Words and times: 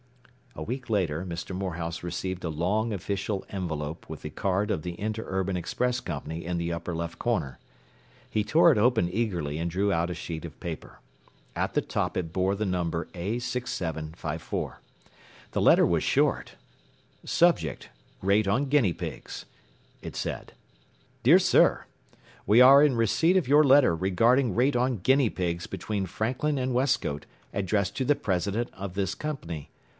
”A 0.55 0.63
week 0.63 0.89
later 0.89 1.23
Mr. 1.23 1.55
Morehouse 1.55 2.03
received 2.03 2.43
a 2.43 2.49
long 2.49 2.91
official 2.91 3.45
envelope 3.49 4.09
with 4.09 4.23
the 4.23 4.31
card 4.31 4.69
of 4.71 4.81
the 4.81 4.93
Interurban 4.99 5.55
Express 5.55 5.99
Company 5.99 6.43
in 6.43 6.57
the 6.57 6.73
upper 6.73 6.93
left 6.95 7.19
corner. 7.19 7.59
He 8.29 8.43
tore 8.43 8.71
it 8.71 8.77
open 8.79 9.07
eagerly 9.13 9.59
and 9.59 9.69
drew 9.71 9.93
out 9.93 10.09
a 10.09 10.15
sheet 10.15 10.43
of 10.43 10.59
paper. 10.59 10.99
At 11.55 11.73
the 11.75 11.81
top 11.81 12.17
it 12.17 12.33
bore 12.33 12.55
the 12.55 12.65
number 12.65 13.05
A6754. 13.13 14.75
The 15.51 15.61
letter 15.61 15.85
was 15.85 16.03
short. 16.03 16.55
“Subject 17.23 17.89
Rate 18.21 18.47
on 18.47 18.65
guinea 18.65 18.93
pigs,” 18.93 19.45
it 20.01 20.15
said, 20.15 20.51
“Dr. 21.23 21.39
Sir 21.39 21.85
We 22.47 22.59
are 22.59 22.83
in 22.83 22.95
receipt 22.95 23.37
of 23.37 23.47
your 23.47 23.63
letter 23.63 23.95
regarding 23.95 24.55
rate 24.55 24.75
on 24.75 24.97
guinea 24.97 25.29
pigs 25.29 25.65
between 25.67 26.07
Franklin 26.07 26.57
and 26.57 26.73
Westcote 26.73 27.25
addressed 27.53 27.95
to 27.97 28.03
the 28.05 28.15
president 28.15 28.69
of 28.73 28.95
this 28.95 29.15
company. 29.15 29.69